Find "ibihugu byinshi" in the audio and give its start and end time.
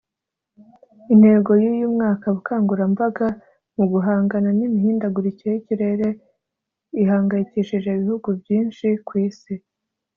7.93-8.87